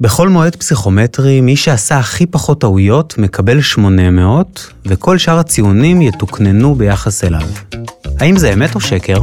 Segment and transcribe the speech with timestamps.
[0.00, 7.24] בכל מועד פסיכומטרי, מי שעשה הכי פחות טעויות מקבל 800, וכל שאר הציונים יתוקננו ביחס
[7.24, 7.48] אליו.
[8.20, 9.22] האם זה אמת או שקר?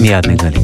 [0.00, 0.60] מיד נגלה.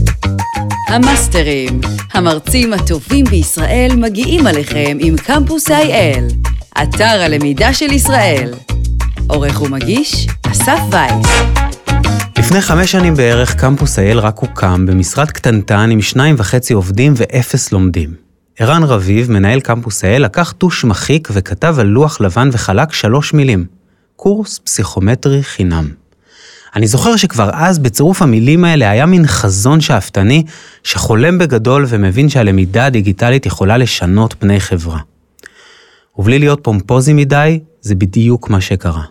[0.88, 1.80] המאסטרים,
[2.12, 6.48] המרצים הטובים בישראל מגיעים עליכם עם קמפוס IL,
[6.82, 8.54] אתר הלמידה של ישראל.
[9.28, 11.26] עורך ומגיש, אסף וייס.
[12.38, 17.72] לפני חמש שנים בערך קמפוס אייל רק הוקם במשרד קטנטן עם שניים וחצי עובדים ואפס
[17.72, 18.19] לומדים.
[18.62, 23.66] ערן רביב, מנהל קמפוס אייל, לקח טוש מחיק וכתב על לוח לבן וחלק שלוש מילים:
[24.16, 25.88] קורס פסיכומטרי חינם.
[26.76, 30.44] אני זוכר שכבר אז בצירוף המילים האלה היה מין חזון שאפתני,
[30.82, 34.98] שחולם בגדול ומבין שהלמידה הדיגיטלית יכולה לשנות פני חברה.
[36.18, 39.04] ובלי להיות פומפוזי מדי, זה בדיוק מה שקרה.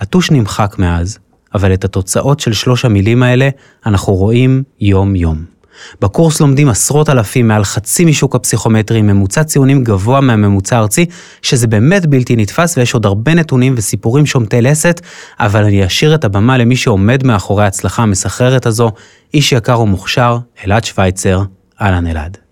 [0.00, 1.18] הטוש נמחק מאז,
[1.54, 3.48] אבל את התוצאות של שלוש המילים האלה
[3.86, 5.53] אנחנו רואים יום-יום.
[6.00, 11.06] בקורס לומדים עשרות אלפים, מעל חצי משוק הפסיכומטרי, ממוצע ציונים גבוה מהממוצע הארצי,
[11.42, 15.00] שזה באמת בלתי נתפס ויש עוד הרבה נתונים וסיפורים שומטי לסת,
[15.40, 18.90] אבל אני אשאיר את הבמה למי שעומד מאחורי ההצלחה המסחררת הזו,
[19.34, 21.42] איש יקר ומוכשר, אלעד שווייצר,
[21.80, 22.43] אהלן אלעד.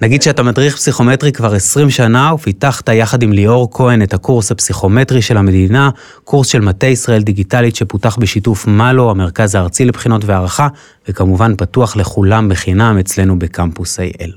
[0.00, 5.22] נגיד שאתה מדריך פסיכומטרי כבר 20 שנה ופיתחת יחד עם ליאור כהן את הקורס הפסיכומטרי
[5.22, 5.90] של המדינה,
[6.24, 10.68] קורס של מטה ישראל דיגיטלית שפותח בשיתוף מלו, המרכז הארצי לבחינות והערכה,
[11.08, 14.30] וכמובן פתוח לכולם בחינם אצלנו בקמפוס AL.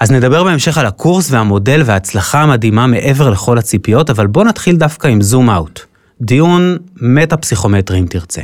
[0.00, 5.08] אז נדבר בהמשך על הקורס והמודל וההצלחה המדהימה מעבר לכל הציפיות, אבל בוא נתחיל דווקא
[5.08, 5.80] עם זום אאוט.
[6.20, 8.42] דיון מטה-פסיכומטרי אם תרצה.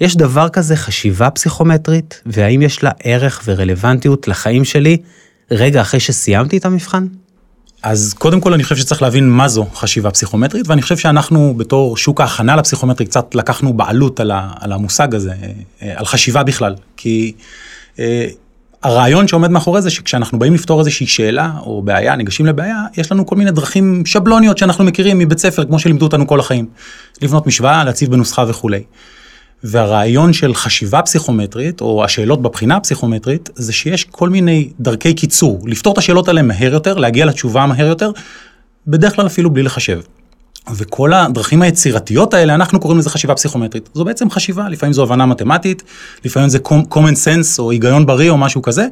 [0.00, 4.96] יש דבר כזה חשיבה פסיכומטרית, והאם יש לה ערך ורלוונטיות לחיים שלי
[5.50, 7.06] רגע אחרי שסיימתי את המבחן?
[7.82, 11.96] אז קודם כל אני חושב שצריך להבין מה זו חשיבה פסיכומטרית, ואני חושב שאנחנו בתור
[11.96, 15.32] שוק ההכנה לפסיכומטרי קצת לקחנו בעלות על, ה, על המושג הזה,
[15.82, 16.74] אה, על חשיבה בכלל.
[16.96, 17.32] כי
[17.98, 18.28] אה,
[18.82, 23.26] הרעיון שעומד מאחורי זה שכשאנחנו באים לפתור איזושהי שאלה או בעיה, ניגשים לבעיה, יש לנו
[23.26, 26.66] כל מיני דרכים שבלוניות שאנחנו מכירים מבית ספר, כמו שלימדו אותנו כל החיים.
[27.22, 28.82] לבנות משוואה, להציב בנוסחה וכולי.
[29.64, 35.92] והרעיון של חשיבה פסיכומטרית, או השאלות בבחינה הפסיכומטרית, זה שיש כל מיני דרכי קיצור, לפתור
[35.92, 38.10] את השאלות האלה מהר יותר, להגיע לתשובה מהר יותר,
[38.86, 40.00] בדרך כלל אפילו בלי לחשב.
[40.76, 43.88] וכל הדרכים היצירתיות האלה, אנחנו קוראים לזה חשיבה פסיכומטרית.
[43.94, 45.82] זו בעצם חשיבה, לפעמים זו הבנה מתמטית,
[46.24, 46.58] לפעמים זה
[46.90, 48.86] common sense או היגיון בריא או משהו כזה,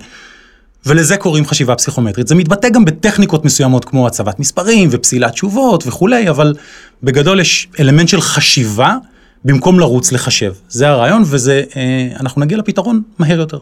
[0.86, 2.28] ולזה קוראים חשיבה פסיכומטרית.
[2.28, 6.54] זה מתבטא גם בטכניקות מסוימות כמו הצבת מספרים ופסילת תשובות וכולי, אבל
[7.02, 8.96] בגדול יש אלמנט של חשיבה.
[9.44, 10.52] במקום לרוץ לחשב.
[10.68, 13.58] זה הרעיון וזה, אה, אנחנו נגיע לפתרון מהר יותר.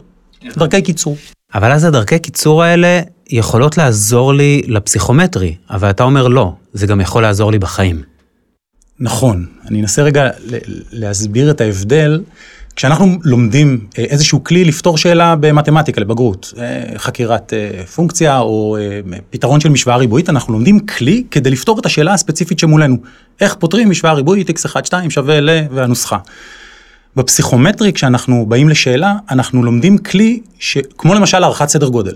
[0.57, 1.17] דרכי קיצור.
[1.55, 7.01] אבל אז הדרכי קיצור האלה יכולות לעזור לי לפסיכומטרי, אבל אתה אומר לא, זה גם
[7.01, 8.01] יכול לעזור לי בחיים.
[8.99, 10.29] נכון, אני אנסה רגע
[10.91, 12.21] להסביר את ההבדל
[12.75, 18.77] כשאנחנו לומדים אה, איזשהו כלי לפתור שאלה במתמטיקה לבגרות, אה, חקירת אה, פונקציה או
[19.29, 22.97] פתרון של משוואה ריבועית, אנחנו לומדים כלי כדי לפתור את השאלה הספציפית שמולנו.
[23.41, 25.49] איך פותרים משוואה ריבועית x1, 2 שווה ל...
[25.71, 26.17] והנוסחה.
[27.15, 32.15] בפסיכומטרי, כשאנחנו באים לשאלה, אנחנו לומדים כלי שכמו למשל הערכת סדר גודל.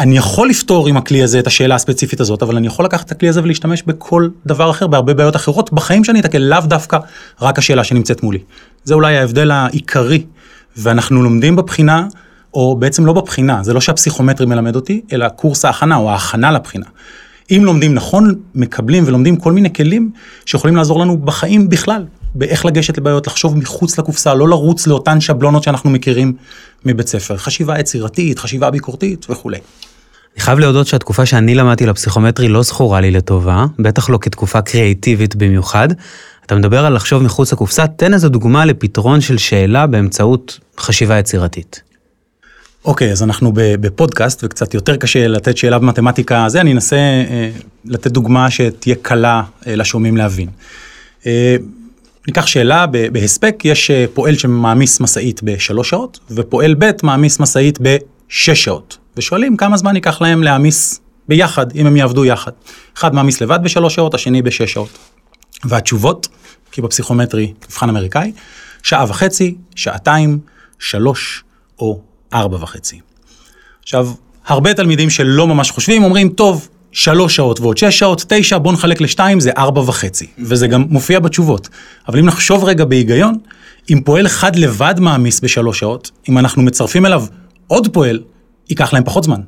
[0.00, 3.12] אני יכול לפתור עם הכלי הזה את השאלה הספציפית הזאת, אבל אני יכול לקחת את
[3.12, 6.98] הכלי הזה ולהשתמש בכל דבר אחר, בהרבה בעיות אחרות בחיים שאני אתקל, לאו דווקא
[7.42, 8.38] רק השאלה שנמצאת מולי.
[8.84, 10.24] זה אולי ההבדל העיקרי,
[10.76, 12.06] ואנחנו לומדים בבחינה,
[12.54, 16.86] או בעצם לא בבחינה, זה לא שהפסיכומטרי מלמד אותי, אלא קורס ההכנה או ההכנה לבחינה.
[17.50, 20.10] אם לומדים נכון, מקבלים ולומדים כל מיני כלים
[20.46, 22.04] שיכולים לעזור לנו בחיים בכלל,
[22.34, 26.32] באיך לגשת לבעיות, לחשוב מחוץ לקופסה, לא לרוץ לאותן שבלונות שאנחנו מכירים
[26.84, 27.36] מבית ספר.
[27.36, 29.58] חשיבה יצירתית, חשיבה ביקורתית וכולי.
[30.34, 35.36] אני חייב להודות שהתקופה שאני למדתי לפסיכומטרי לא זכורה לי לטובה, בטח לא כתקופה קריאיטיבית
[35.36, 35.88] במיוחד.
[36.46, 41.82] אתה מדבר על לחשוב מחוץ לקופסה, תן איזו דוגמה לפתרון של שאלה באמצעות חשיבה יצירתית.
[42.84, 47.50] אוקיי, okay, אז אנחנו בפודקאסט וקצת יותר קשה לתת שאלה במתמטיקה, זה אני אנסה אה,
[47.84, 50.48] לתת דוגמה שתהיה קלה אה, לשומעים להבין.
[51.26, 51.56] אה,
[52.26, 58.64] ניקח שאלה, בהספק יש אה, פועל שמעמיס משאית בשלוש שעות, ופועל ב' מעמיס משאית בשש
[58.64, 58.98] שעות.
[59.16, 62.52] ושואלים כמה זמן ייקח להם להעמיס ביחד, אם הם יעבדו יחד.
[62.96, 64.98] אחד מעמיס לבד בשלוש שעות, השני בשש שעות.
[65.64, 66.28] והתשובות,
[66.72, 68.32] כי בפסיכומטרי, מבחן אמריקאי,
[68.82, 70.38] שעה וחצי, שעתיים,
[70.78, 71.44] שלוש
[71.78, 72.00] או
[72.32, 73.00] ארבע וחצי.
[73.82, 74.08] עכשיו,
[74.46, 79.00] הרבה תלמידים שלא ממש חושבים אומרים, טוב, שלוש שעות ועוד שש שעות, תשע, בוא נחלק
[79.00, 80.26] לשתיים, זה ארבע וחצי.
[80.38, 81.68] וזה גם מופיע בתשובות.
[82.08, 83.38] אבל אם נחשוב רגע בהיגיון,
[83.90, 87.24] אם פועל אחד לבד מעמיס בשלוש שעות, אם אנחנו מצרפים אליו
[87.66, 88.20] עוד פועל,
[88.70, 89.40] ייקח להם פחות זמן.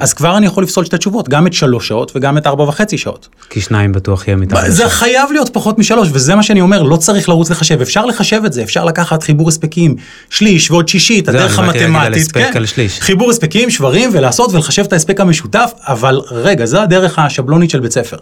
[0.00, 2.98] אז כבר אני יכול לפסול שתי תשובות, גם את שלוש שעות וגם את ארבע וחצי
[2.98, 3.28] שעות.
[3.50, 4.64] כי שניים בטוח יהיה מתחת.
[4.68, 8.42] זה חייב להיות פחות משלוש, וזה מה שאני אומר, לא צריך לרוץ לחשב, אפשר לחשב
[8.46, 9.96] את זה, אפשר לקחת חיבור הספקים,
[10.30, 12.28] שליש ועוד שישית, הדרך המתמטית,
[12.66, 13.00] שליש.
[13.00, 17.92] חיבור הספקים, שברים, ולעשות ולחשב את ההספק המשותף, אבל רגע, זו הדרך השבלונית של בית
[17.92, 18.16] ספר.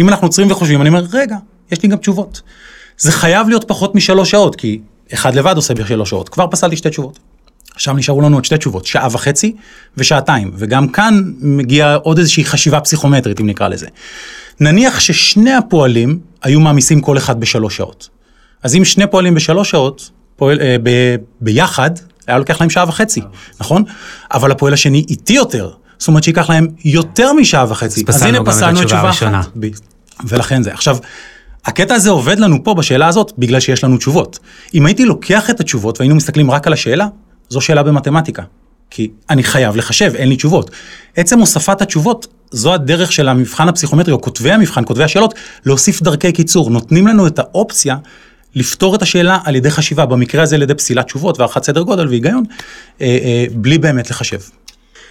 [0.00, 1.36] אם אנחנו עוצרים וחושבים, אני אומר, רגע,
[1.72, 2.40] יש לי גם תשובות.
[2.98, 4.80] זה חייב להיות פחות משלוש שעות, כי
[5.14, 7.18] אחד לבד עושה בשלוש שעות, כבר פסלתי שתי תשובות.
[7.74, 9.54] עכשיו נשארו לנו עוד שתי תשובות, שעה וחצי
[9.96, 13.86] ושעתיים, וגם כאן מגיעה עוד איזושהי חשיבה פסיכומטרית, אם נקרא לזה.
[14.60, 18.08] נניח ששני הפועלים היו מעמיסים כל אחד בשלוש שעות.
[18.62, 20.90] אז אם שני פועלים בשלוש שעות, פועל, אה, ב,
[21.40, 21.90] ביחד,
[22.26, 23.20] היה לוקח להם שעה וחצי,
[23.60, 23.84] נכון?
[24.32, 28.00] אבל הפועל השני איטי יותר, זאת אומרת שייקח להם יותר משעה וחצי.
[28.00, 29.42] אז פסלנו גם את התשובה הראשונה.
[29.60, 29.66] ב-
[30.24, 30.72] ולכן זה.
[30.72, 30.96] עכשיו,
[31.64, 34.38] הקטע הזה עובד לנו פה בשאלה הזאת בגלל שיש לנו תשובות.
[34.74, 37.06] אם הייתי לוקח את התשובות והיינו מסתכלים רק על השאלה,
[37.48, 38.42] זו שאלה במתמטיקה.
[38.90, 40.70] כי אני חייב לחשב, אין לי תשובות.
[41.16, 45.34] עצם הוספת התשובות, זו הדרך של המבחן הפסיכומטרי, או כותבי המבחן, כותבי השאלות,
[45.66, 46.70] להוסיף דרכי קיצור.
[46.70, 47.96] נותנים לנו את האופציה
[48.54, 52.08] לפתור את השאלה על ידי חשיבה, במקרה הזה על ידי פסילת תשובות והערכת סדר גודל
[52.08, 52.44] והיגיון,
[53.00, 54.38] אה, אה, בלי באמת לחשב.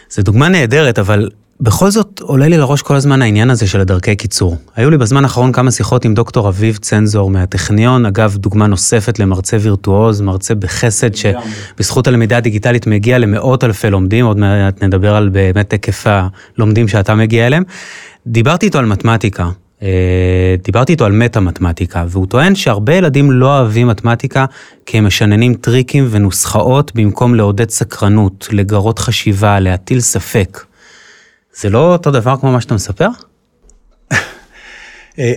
[0.09, 1.29] זו דוגמה נהדרת, אבל
[1.61, 4.57] בכל זאת עולה לי לראש כל הזמן העניין הזה של הדרכי קיצור.
[4.75, 9.57] היו לי בזמן האחרון כמה שיחות עם דוקטור אביב צנזור מהטכניון, אגב, דוגמה נוספת למרצה
[9.61, 15.71] וירטואוז, מרצה בחסד, שבזכות הלמידה הדיגיטלית מגיע למאות אלפי לומדים, עוד מעט נדבר על באמת
[15.71, 17.63] היקף הלומדים שאתה מגיע אליהם.
[18.27, 19.49] דיברתי איתו על מתמטיקה,
[19.83, 24.45] אה, דיברתי איתו על מטה-מתמטיקה, והוא טוען שהרבה ילדים לא אוהבים מתמטיקה
[24.85, 30.59] כי הם משננים טריקים ונוסחאות במקום לעודד סקרנות, לגרות חשיבה, להטיל ספק.
[31.55, 33.07] זה לא אותו דבר כמו מה שאתה מספר?
[35.19, 35.33] אה,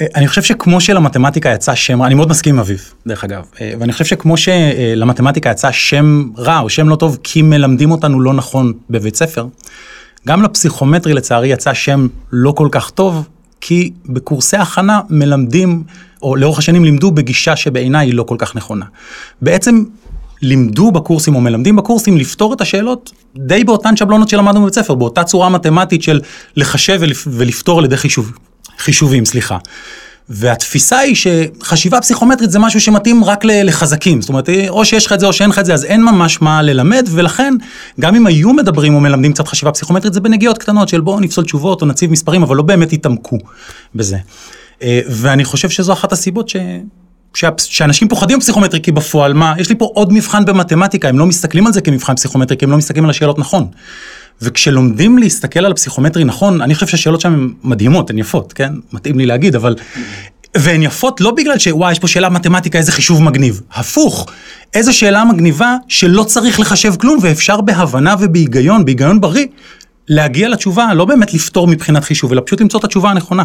[0.00, 3.44] אה, אני חושב שכמו שלמתמטיקה יצא שם רע, אני מאוד מסכים עם אביב, דרך אגב,
[3.60, 8.20] אה, ואני חושב שכמו שלמתמטיקה יצא שם רע או שם לא טוב כי מלמדים אותנו
[8.20, 9.46] לא נכון בבית ספר,
[10.28, 13.28] גם לפסיכומטרי לצערי יצא שם לא כל כך טוב,
[13.60, 15.84] כי בקורסי הכנה מלמדים,
[16.22, 18.84] או לאורך השנים לימדו בגישה שבעיניי היא לא כל כך נכונה.
[19.40, 19.84] בעצם
[20.42, 25.24] לימדו בקורסים או מלמדים בקורסים לפתור את השאלות די באותן שבלונות שלמדנו בבית ספר, באותה
[25.24, 26.20] צורה מתמטית של
[26.56, 28.32] לחשב ולפ, ולפתור על ידי חישוב,
[28.78, 29.58] חישובים, סליחה.
[30.28, 35.20] והתפיסה היא שחשיבה פסיכומטרית זה משהו שמתאים רק לחזקים, זאת אומרת, או שיש לך את
[35.20, 37.54] זה או שאין לך את זה, אז אין ממש מה ללמד, ולכן,
[38.00, 41.44] גם אם היו מדברים או מלמדים קצת חשיבה פסיכומטרית, זה בנגיעות קטנות של בואו נפסול
[41.44, 43.38] תשובות או נציב מספרים, אבל לא באמת יתעמקו
[43.94, 44.16] בזה.
[44.82, 46.56] אה, ואני חושב שזו אחת הסיבות ש...
[47.58, 51.66] שאנשים פוחדים מפסיכומטרי, כי בפועל מה, יש לי פה עוד מבחן במתמטיקה, הם לא מסתכלים
[51.66, 53.66] על זה כמבחן פסיכומטרי, כי הם לא מסתכלים על השאלות נכון.
[54.42, 58.72] וכשלומדים להסתכל על הפסיכומטרי נכון, אני חושב שהשאלות שם הן מדהימות, הן יפות, כן?
[58.92, 59.76] מתאים לי להגיד, אבל...
[60.56, 63.60] והן יפות לא בגלל שוואי, יש פה שאלה מתמטיקה, איזה חישוב מגניב.
[63.74, 64.26] הפוך,
[64.74, 69.46] איזה שאלה מגניבה שלא צריך לחשב כלום, ואפשר בהבנה ובהיגיון, בהיגיון בריא,
[70.08, 73.44] להגיע לתשובה, לא באמת לפתור מבחינת חישוב, אלא פשוט למצוא את התשובה הנכונה.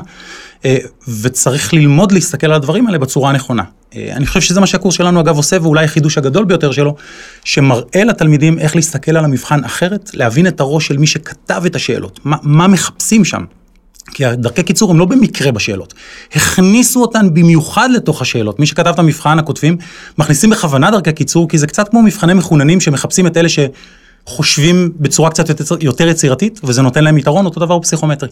[0.66, 0.78] אה,
[1.22, 3.64] וצריך ללמוד להסתכל על הדברים האלה בצורה הנכונה.
[3.96, 6.96] אה, אני חושב שזה מה שהקורס שלנו אגב עושה, ואולי החידוש הגדול ביותר שלו,
[7.44, 12.20] שמראה לתלמידים איך להסתכל על המבחן אחרת, להבין את הראש של מי שכתב את השאלות,
[12.24, 13.44] מה, מה מחפשים שם.
[14.14, 15.94] כי הדרכי קיצור הם לא במקרה בשאלות,
[16.34, 18.60] הכניסו אותן במיוחד לתוך השאלות.
[18.60, 19.78] מי שכתב את המבחן, הכותבים,
[20.18, 23.60] מכניסים בכוונה דרכי קיצור, כי זה קצת כמו מבחני מחוננים שמחפשים את אלה ש...
[24.28, 25.50] חושבים בצורה קצת
[25.82, 28.30] יותר, יצירתית, וזה נותן להם יתרון, אותו דבר בפסיכומטרי.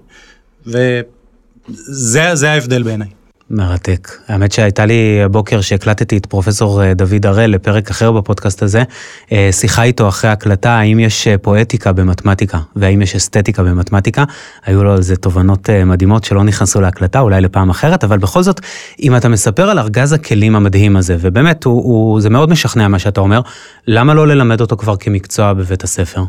[0.66, 3.08] וזה ההבדל בעיניי.
[3.50, 4.12] מרתק.
[4.28, 8.84] האמת שהייתה לי הבוקר שהקלטתי את פרופסור אה, דוד הראל לפרק אחר בפודקאסט הזה,
[9.32, 14.24] אה, שיחה איתו אחרי הקלטה, האם יש אה, פואטיקה במתמטיקה והאם יש אסתטיקה במתמטיקה.
[14.66, 18.62] היו לו על זה תובנות מדהימות שלא נכנסו להקלטה, אולי לפעם אחרת, אבל בכל זאת,
[19.02, 23.00] אם אתה מספר על ארגז הכלים המדהים הזה, ובאמת, הוא, הוא, זה מאוד משכנע מה
[23.00, 23.42] שאתה אומר,
[23.88, 26.24] למה לא ללמד אותו כבר כמקצוע בבית הספר?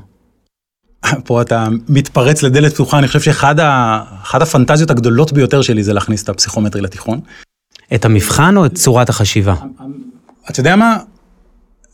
[1.25, 6.23] פה אתה מתפרץ לדלת פתוחה, אני חושב שאחד ה, הפנטזיות הגדולות ביותר שלי זה להכניס
[6.23, 7.21] את הפסיכומטרי לתיכון.
[7.95, 9.55] את המבחן או את צורת החשיבה?
[10.51, 10.97] אתה יודע מה?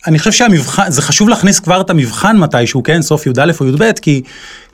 [0.07, 3.92] אני חושב שהמבחן, זה חשוב להכניס כבר את המבחן מתישהו, כן, סוף י"א או י"ב,
[4.02, 4.23] כי,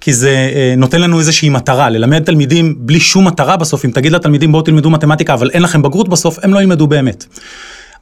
[0.00, 4.12] כי זה אה, נותן לנו איזושהי מטרה, ללמד תלמידים בלי שום מטרה בסוף, אם תגיד
[4.12, 7.26] לתלמידים בואו תלמדו מתמטיקה, אבל אין לכם בגרות בסוף, הם לא ילמדו באמת.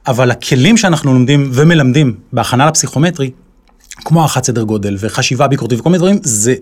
[0.06, 3.30] אבל הכלים שאנחנו לומדים ומלמדים בהכנה לפסיכומטרי,
[4.04, 6.54] כמו הערכת סדר גודל וחשיבה ביקורתית וכל מיני דברים, זה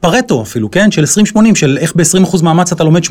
[0.00, 0.90] פרטו אפילו, כן?
[0.90, 1.04] של
[1.34, 3.08] 20-80, של איך ב-20% מאמץ אתה לומד 80%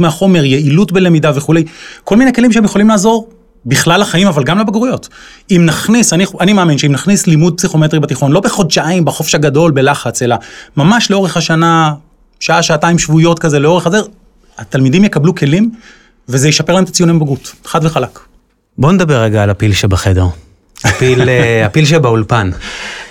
[0.00, 1.64] מהחומר, יעילות בלמידה וכולי.
[2.04, 3.28] כל מיני כלים שהם יכולים לעזור
[3.66, 5.08] בכלל לחיים, אבל גם לבגרויות.
[5.50, 10.22] אם נכניס, אני, אני מאמין שאם נכניס לימוד פסיכומטרי בתיכון, לא בחודשיים, בחופש הגדול, בלחץ,
[10.22, 10.36] אלא
[10.76, 11.94] ממש לאורך השנה,
[12.40, 14.06] שעה, שעתיים שבועיות כזה, לאורך הדרך,
[14.58, 15.70] התלמידים יקבלו כלים,
[16.28, 18.18] וזה ישפר להם את הציונים בבגרות, חד וחלק.
[18.78, 20.26] בוא נדבר רגע על הפיל שבחדר.
[20.84, 22.50] הפיל, אה, הפיל שבאולפן.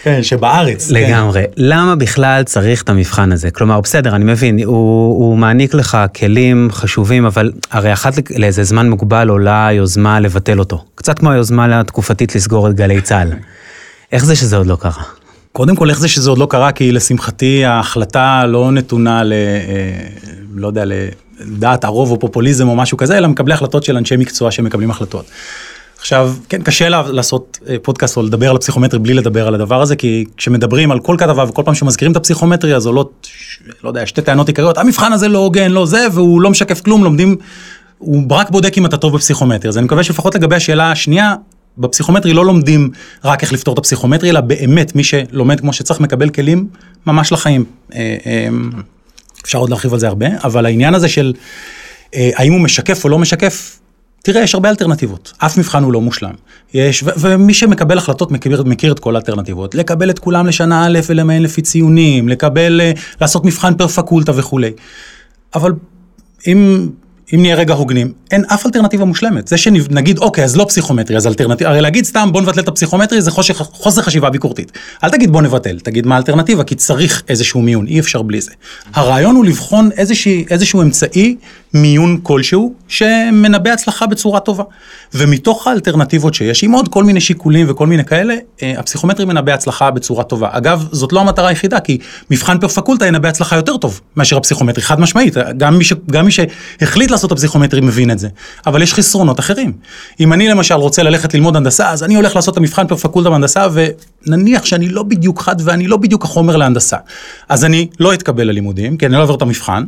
[0.03, 0.89] כן, שבארץ.
[0.89, 0.95] כן.
[0.95, 1.43] לגמרי.
[1.57, 3.51] למה בכלל צריך את המבחן הזה?
[3.51, 4.75] כלומר, בסדר, אני מבין, הוא,
[5.19, 10.85] הוא מעניק לך כלים חשובים, אבל הרי אחת לאיזה זמן מוגבל עולה יוזמה לבטל אותו.
[10.95, 13.31] קצת כמו היוזמה התקופתית לסגור את גלי צה"ל.
[14.11, 15.03] איך זה שזה עוד לא קרה?
[15.51, 16.71] קודם כל, איך זה שזה עוד לא קרה?
[16.71, 19.33] כי לשמחתי ההחלטה לא נתונה ל...
[19.33, 20.07] אה,
[20.55, 20.83] לא יודע,
[21.39, 25.25] לדעת הרוב או פופוליזם או משהו כזה, אלא מקבלי החלטות של אנשי מקצוע שמקבלים החלטות.
[26.01, 29.81] עכשיו, כן, קשה לה, לעשות אה, פודקאסט או לדבר על הפסיכומטרי בלי לדבר על הדבר
[29.81, 33.27] הזה, כי כשמדברים על כל כתבה וכל פעם שמזכירים את הפסיכומטרי, אז עולות,
[33.83, 37.03] לא יודע, שתי טענות עיקריות, המבחן הזה לא הוגן, לא זה, והוא לא משקף כלום,
[37.03, 37.35] לומדים,
[37.97, 39.69] הוא רק בודק אם אתה טוב בפסיכומטרי.
[39.69, 41.35] אז אני מקווה שלפחות לגבי השאלה השנייה,
[41.77, 42.89] בפסיכומטרי לא לומדים
[43.23, 46.67] רק איך לפתור את הפסיכומטרי, אלא באמת מי שלומד כמו שצריך מקבל כלים
[47.07, 47.65] ממש לחיים.
[47.93, 48.47] אה, אה,
[49.43, 51.33] אפשר עוד להרחיב על זה הרבה, אבל העניין הזה של
[52.13, 53.80] האם הוא משקף או לא משקף,
[54.23, 56.33] תראה, יש הרבה אלטרנטיבות, אף מבחן הוא לא מושלם.
[56.73, 59.75] יש, ו- ומי שמקבל החלטות מכיר, מכיר את כל האלטרנטיבות.
[59.75, 64.71] לקבל את כולם לשנה א' ולמיין לפי ציונים, לקבל, אה, לעשות מבחן פר פקולטה וכולי.
[65.55, 65.71] אבל
[66.47, 66.89] אם
[67.33, 69.47] אם נהיה רגע הוגנים, אין אף אלטרנטיבה מושלמת.
[69.47, 73.21] זה שנגיד, אוקיי, אז לא פסיכומטרי, אז אלטרנטיבה, הרי להגיד סתם בוא נבטל את הפסיכומטרי
[73.21, 74.71] זה חושך, חוסר חשיבה ביקורתית.
[75.03, 78.51] אל תגיד בוא נבטל, תגיד מה האלטרנטיבה, כי צריך איזשהו מיון, אי אפשר בלי זה.
[78.93, 81.35] הרעיון הוא לבחון איזושהי, איזשהו אמצעי
[81.73, 84.63] מיון כלשהו, שמנבא הצלחה בצורה טובה.
[85.13, 89.91] ומתוך האלטרנטיבות שיש, עם עוד כל מיני שיקולים וכל מיני כאלה, אה, הפסיכומטרי מנבא הצלחה
[89.91, 90.49] בצורה טובה.
[90.51, 91.97] אגב, זאת לא המטרה היחידה, כי
[92.31, 95.37] מבחן פר פקולטה ינבא הצלחה יותר טוב מאשר הפסיכומטרי, חד משמעית.
[95.57, 98.27] גם מי, ש, גם מי שהחליט לעשות את הפסיכומטרי מבין את זה.
[98.67, 99.73] אבל יש חסרונות אחרים.
[100.19, 103.29] אם אני למשל רוצה ללכת ללמוד הנדסה, אז אני הולך לעשות את המבחן פר פקולטה
[103.29, 106.97] בהנדסה, ונניח שאני לא בדיוק חד ואני לא בדיוק החומר להנדסה.
[107.49, 109.83] אז אני לא אתקבל ללימודים, כי אני לא עובר את המבחן.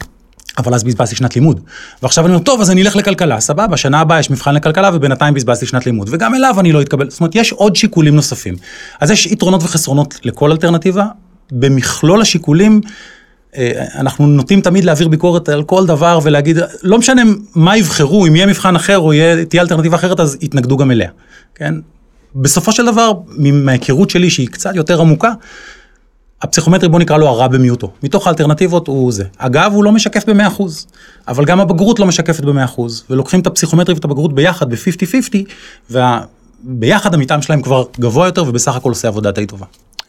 [0.57, 1.59] אבל אז בזבזתי שנת לימוד.
[2.03, 5.33] ועכשיו אני אומר, טוב, אז אני אלך לכלכלה, סבבה, שנה הבאה יש מבחן לכלכלה ובינתיים
[5.33, 8.55] בזבזתי שנת לימוד, וגם אליו אני לא אתקבל, זאת אומרת, יש עוד שיקולים נוספים.
[8.99, 11.05] אז יש יתרונות וחסרונות לכל אלטרנטיבה,
[11.51, 12.81] במכלול השיקולים,
[13.95, 17.21] אנחנו נוטים תמיד להעביר ביקורת על כל דבר ולהגיד, לא משנה
[17.55, 21.09] מה יבחרו, אם יהיה מבחן אחר או יהיה, תהיה אלטרנטיבה אחרת, אז יתנגדו גם אליה,
[21.55, 21.73] כן?
[22.35, 25.31] בסופו של דבר, מההיכרות שלי שהיא קצת יותר עמוקה,
[26.41, 29.23] הפסיכומטרי בוא נקרא לו הרע במיעוטו, מתוך האלטרנטיבות הוא זה.
[29.37, 30.63] אגב, הוא לא משקף ב-100%,
[31.27, 35.37] אבל גם הבגרות לא משקפת ב-100%, ולוקחים את הפסיכומטרי ואת הבגרות ביחד ב-50-50,
[36.65, 39.65] וביחד המטעם שלהם כבר גבוה יותר, ובסך הכל עושה עבודה די טובה.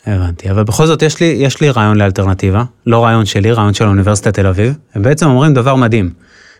[0.06, 3.84] הבנתי, אבל בכל זאת יש לי, יש לי רעיון לאלטרנטיבה, לא רעיון שלי, רעיון של
[3.84, 6.11] אוניברסיטת תל אביב, הם בעצם אומרים דבר מדהים,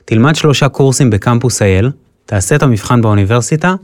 [0.05, 1.91] תלמד שלושה קורסים בקמפוס אייל,
[2.27, 3.75] תעשה את המבחן באוניברסיטה,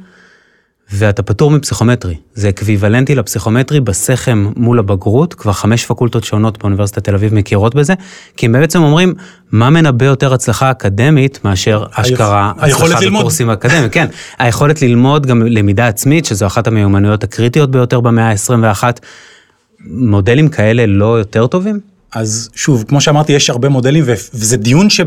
[0.92, 2.14] ואתה פטור מפסיכומטרי.
[2.34, 7.94] זה אקוויוולנטי לפסיכומטרי בסכם מול הבגרות, כבר חמש פקולטות שונות באוניברסיטת תל אביב מכירות בזה,
[8.36, 9.14] כי הם בעצם אומרים,
[9.52, 14.06] מה מנבא יותר הצלחה אקדמית מאשר אשכרה הצלחה בקורסים אקדמיים, כן,
[14.38, 18.84] היכולת ללמוד גם למידה עצמית, שזו אחת המיומנויות הקריטיות ביותר במאה ה-21,
[19.86, 21.80] מודלים כאלה לא יותר טובים?
[22.14, 25.00] אז שוב, כמו שאמרתי, יש הרבה מודלים, וזה דיון ש...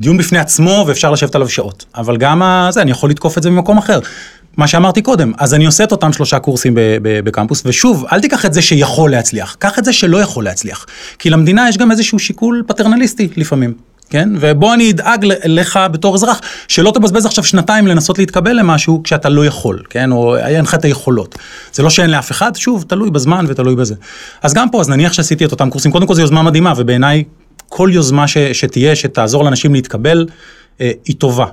[0.00, 1.84] דיון בפני עצמו ואפשר לשבת עליו שעות.
[1.94, 3.98] אבל גם זה, אני יכול לתקוף את זה ממקום אחר.
[4.56, 6.72] מה שאמרתי קודם, אז אני עושה את אותם שלושה קורסים
[7.02, 10.86] בקמפוס, ושוב, אל תיקח את זה שיכול להצליח, קח את זה שלא יכול להצליח.
[11.18, 13.74] כי למדינה יש גם איזשהו שיקול פטרנליסטי לפעמים,
[14.10, 14.28] כן?
[14.40, 19.46] ובוא אני אדאג לך בתור אזרח, שלא תבזבז עכשיו שנתיים לנסות להתקבל למשהו כשאתה לא
[19.46, 20.12] יכול, כן?
[20.12, 21.38] או אין לך את היכולות.
[21.72, 23.94] זה לא שאין לאף אחד, שוב, תלוי בזמן ותלוי בזה.
[24.42, 27.24] אז גם פה, אז נניח שעשיתי את אותם קורסים, קודם כל זו יוזמה מדהימה, ובעיניי
[27.68, 30.26] כל יוזמה ש, שתהיה, שתעזור לאנשים להתקבל,
[30.80, 31.46] אה, היא טובה.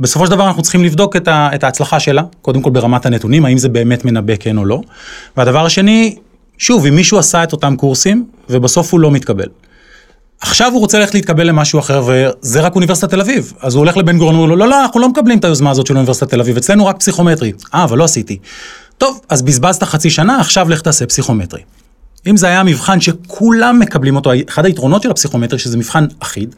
[0.00, 3.44] בסופו של דבר אנחנו צריכים לבדוק את, ה, את ההצלחה שלה, קודם כל ברמת הנתונים,
[3.44, 4.80] האם זה באמת מנבא כן או לא.
[5.36, 6.16] והדבר השני,
[6.58, 9.48] שוב, אם מישהו עשה את אותם קורסים, ובסוף הוא לא מתקבל.
[10.40, 13.52] עכשיו הוא רוצה ללכת להתקבל למשהו אחר, וזה רק אוניברסיטת תל אביב.
[13.60, 15.86] אז הוא הולך לבן גורן, הוא אומר לא, לא, אנחנו לא מקבלים את היוזמה הזאת
[15.86, 17.52] של אוניברסיטת תל אביב, אצלנו רק פסיכומטרי.
[17.74, 18.38] אה, אבל לא עשיתי.
[18.98, 21.60] טוב, אז בזבזת חצי שנה, עכשיו לך תעשה פסיכומטרי.
[22.26, 26.54] אם זה היה מבחן שכולם מקבלים אותו, אחד היתרונות של הפסיכומטרי שזה מבחן אחיד,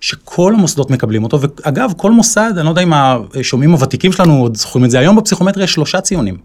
[0.00, 4.56] שכל המוסדות מקבלים אותו, ואגב, כל מוסד, אני לא יודע אם השומעים הוותיקים שלנו עוד
[4.56, 6.36] זוכרים את זה, היום בפסיכומטרי יש שלושה ציונים.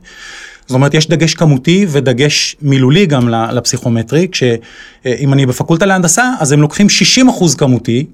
[0.68, 6.62] זאת אומרת, יש דגש כמותי ודגש מילולי גם לפסיכומטרי, כשאם אני בפקולטה להנדסה, אז הם
[6.62, 8.06] לוקחים 60 אחוז כמותי,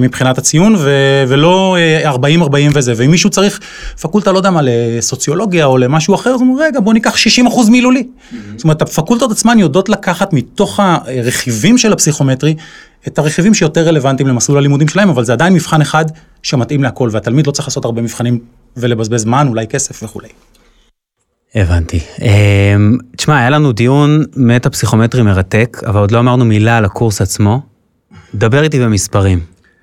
[0.00, 2.08] מבחינת הציון, ו- ולא 40-40
[2.54, 3.60] אה, וזה, ואם מישהו צריך
[4.00, 7.70] פקולטה, לא יודע מה, לסוציולוגיה או למשהו אחר, אז הוא אומר, רגע, בוא ניקח 60%
[7.70, 8.02] מילולי.
[8.02, 8.34] Mm-hmm.
[8.56, 12.54] זאת אומרת, הפקולטות עצמן יודעות לקחת מתוך הרכיבים של הפסיכומטרי,
[13.06, 16.04] את הרכיבים שיותר רלוונטיים למסלול הלימודים שלהם, אבל זה עדיין מבחן אחד
[16.42, 18.38] שמתאים להכל, והתלמיד לא צריך לעשות הרבה מבחנים
[18.76, 20.28] ולבזבז זמן, אולי כסף וכולי.
[21.54, 22.00] הבנתי.
[22.22, 27.20] אמ, תשמע, היה לנו דיון מטה פסיכומטרי מרתק, אבל עוד לא אמרנו מילה על הקורס
[27.20, 27.60] עצמו.
[28.34, 29.40] דבר איתי במספרים.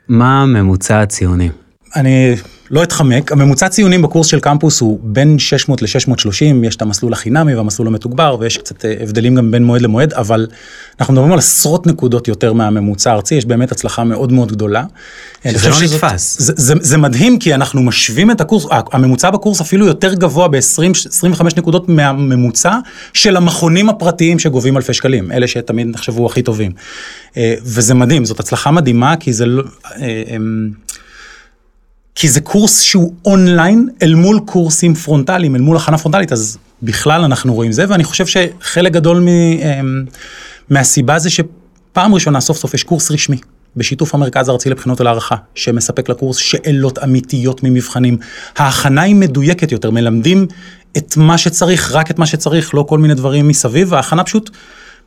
[0.08, 1.52] מה ממוצע הציונים?
[1.96, 2.36] אני
[2.72, 7.56] לא אתחמק, הממוצע ציונים בקורס של קמפוס הוא בין 600 ל-630, יש את המסלול החינמי
[7.56, 10.48] והמסלול המתוגבר, ויש קצת אה, הבדלים גם בין מועד למועד, אבל
[11.00, 14.84] אנחנו מדברים על עשרות נקודות יותר מהממוצע הארצי, יש באמת הצלחה מאוד מאוד גדולה.
[15.52, 16.38] שזה לא נתפס.
[16.40, 21.44] זה, זה, זה מדהים, כי אנחנו משווים את הקורס, הממוצע בקורס אפילו יותר גבוה ב-20-25
[21.58, 22.78] נקודות מהממוצע
[23.14, 26.72] של המכונים הפרטיים שגובים אלפי שקלים, אלה שתמיד נחשבו הכי טובים.
[27.38, 29.64] אה, וזה מדהים, זאת הצלחה מדהימה, כי זה לא...
[32.16, 37.22] כי זה קורס שהוא אונליין אל מול קורסים פרונטליים, אל מול הכנה פרונטלית, אז בכלל
[37.22, 40.06] אנחנו רואים זה, ואני חושב שחלק גדול מ, אמ,
[40.70, 43.38] מהסיבה זה שפעם ראשונה סוף סוף יש קורס רשמי.
[43.76, 48.18] בשיתוף המרכז הארצי לבחינות ולהערכה, שמספק לקורס שאלות אמיתיות ממבחנים.
[48.58, 50.48] ההכנה היא מדויקת יותר, מלמדים
[50.98, 54.50] את מה שצריך, רק את מה שצריך, לא כל מיני דברים מסביב, וההכנה פשוט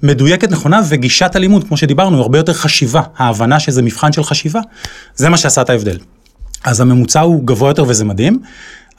[0.03, 3.03] מדויקת, נכונה, וגישת הלימוד, כמו שדיברנו, היא הרבה יותר חשיבה.
[3.17, 4.61] ההבנה שזה מבחן של חשיבה,
[5.17, 5.99] זה מה שעשה את ההבדל.
[6.65, 8.39] אז הממוצע הוא גבוה יותר וזה מדהים,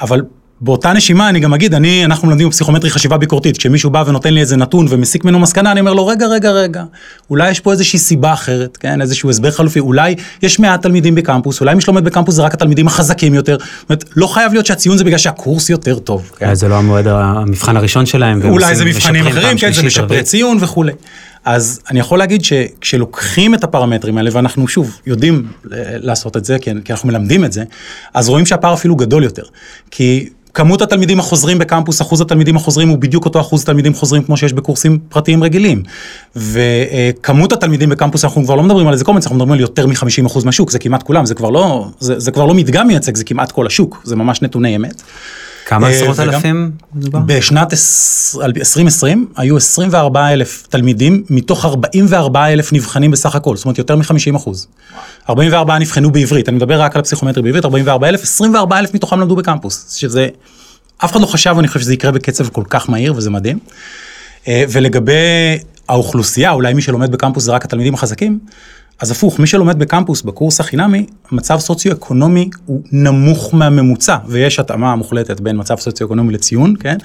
[0.01, 0.21] אבל
[0.61, 4.41] באותה נשימה אני גם אגיד, אני, אנחנו מלמדים בפסיכומטרי חשיבה ביקורתית, כשמישהו בא ונותן לי
[4.41, 6.83] איזה נתון ומסיק ממנו מסקנה, אני אומר לו, רגע, רגע, רגע,
[7.29, 11.61] אולי יש פה איזושהי סיבה אחרת, כן, איזשהו הסבר חלופי, אולי יש מעט תלמידים בקמפוס,
[11.61, 14.97] אולי מי שלומד בקמפוס זה רק התלמידים החזקים יותר, זאת אומרת, לא חייב להיות שהציון
[14.97, 16.31] זה בגלל שהקורס יותר טוב.
[16.37, 16.53] כן?
[16.53, 18.41] זה לא המועד המבחן הראשון שלהם.
[18.49, 20.91] אולי זה מבחנים אחרים, כן, זה משפרי ציון וכולי.
[21.45, 25.47] אז אני יכול להגיד שכשלוקחים את הפרמטרים האלה, ואנחנו שוב יודעים
[25.91, 27.63] לעשות את זה, כי, כי אנחנו מלמדים את זה,
[28.13, 29.43] אז רואים שהפער אפילו גדול יותר.
[29.91, 34.37] כי כמות התלמידים החוזרים בקמפוס, אחוז התלמידים החוזרים הוא בדיוק אותו אחוז תלמידים חוזרים כמו
[34.37, 35.83] שיש בקורסים פרטיים רגילים.
[36.35, 40.45] וכמות התלמידים בקמפוס, אנחנו כבר לא מדברים על איזה קומץ, אנחנו מדברים על יותר מ-50%
[40.45, 43.51] מהשוק, זה כמעט כולם, זה כבר לא, זה, זה כבר לא מדגם מייצג, זה כמעט
[43.51, 45.01] כל השוק, זה ממש נתוני אמת.
[45.69, 47.19] כמה אה, עשרות אלפים מדובר?
[47.25, 47.73] בשנת
[48.43, 54.35] 2020 היו 24 אלף תלמידים מתוך 44 אלף נבחנים בסך הכל, זאת אומרת יותר מ-50
[54.35, 54.67] אחוז.
[55.29, 59.35] 44 נבחנו בעברית, אני מדבר רק על הפסיכומטרי בעברית, 44 אלף, 24 אלף מתוכם למדו
[59.35, 60.27] בקמפוס, שזה,
[60.97, 63.59] אף אחד לא חשב, אני חושב שזה יקרה בקצב כל כך מהיר וזה מדהים.
[64.47, 65.13] אה, ולגבי
[65.89, 68.39] האוכלוסייה, אולי מי שלומד בקמפוס זה רק התלמידים החזקים,
[68.99, 75.39] אז הפוך, מי שלומד בקמפוס בקורס החינמי, מצב סוציו-אקונומי הוא נמוך מהממוצע, ויש התאמה מוחלטת
[75.39, 76.97] בין מצב סוציו-אקונומי לציון, כן?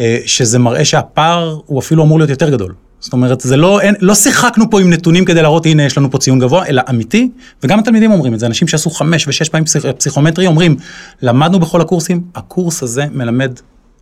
[0.00, 2.74] אה, שזה מראה שהפער הוא אפילו אמור להיות יותר גדול.
[3.00, 6.10] זאת אומרת, זה לא, אין, לא שיחקנו פה עם נתונים כדי להראות, הנה, יש לנו
[6.10, 7.30] פה ציון גבוה, אלא אמיתי,
[7.62, 10.76] וגם התלמידים אומרים את זה, אנשים שעשו חמש ושש פעמים פסיכ, פסיכומטרי אומרים,
[11.22, 13.52] למדנו בכל הקורסים, הקורס הזה מלמד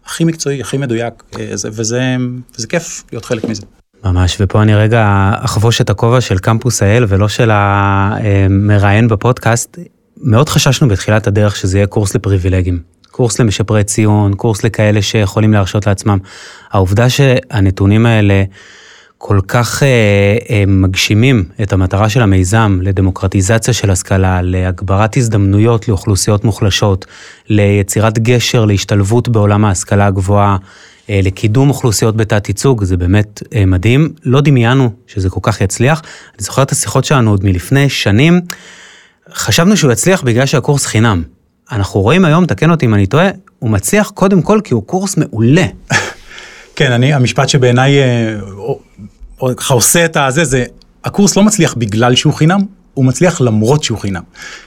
[0.07, 1.69] הכי מקצועי, הכי מדויק, אה, וזה,
[2.57, 3.63] וזה כיף להיות חלק מזה.
[4.05, 9.79] ממש, ופה אני רגע אחבוש את הכובע של קמפוס האל ולא של המראיין בפודקאסט.
[10.17, 12.81] מאוד חששנו בתחילת הדרך שזה יהיה קורס לפריבילגים.
[13.11, 16.19] קורס למשפרי ציון, קורס לכאלה שיכולים להרשות לעצמם.
[16.71, 18.45] העובדה שהנתונים האלה
[19.19, 19.89] כל כך אה,
[20.51, 27.07] אה, מגשימים את המטרה של המיזם לדמוקרטיזציה של השכלה, להגברת הזדמנויות לאוכלוסיות מוחלשות,
[27.49, 30.57] ליצירת גשר להשתלבות בעולם ההשכלה הגבוהה,
[31.09, 34.13] לקידום אוכלוסיות בתת ייצוג, זה באמת אה, מדהים.
[34.25, 36.03] לא דמיינו שזה כל כך יצליח.
[36.35, 38.41] אני זוכר את השיחות שלנו עוד מלפני שנים,
[39.35, 41.23] חשבנו שהוא יצליח בגלל שהקורס חינם.
[41.73, 45.17] אנחנו רואים היום, תקן אותי אם אני טועה, הוא מצליח קודם כל כי הוא קורס
[45.17, 45.67] מעולה.
[46.77, 47.93] כן, אני, המשפט שבעיניי
[49.57, 50.65] ככה עושה את הזה, זה,
[51.05, 52.61] הקורס לא מצליח בגלל שהוא חינם,
[52.95, 54.23] הוא מצליח למרות שהוא חינם.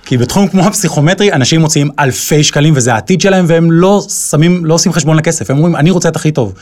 [0.06, 4.74] כי בתחום כמו הפסיכומטרי, אנשים מוציאים אלפי שקלים וזה העתיד שלהם, והם לא שמים, לא
[4.74, 6.54] עושים חשבון לכסף, הם אומרים, אני רוצה את הכי טוב.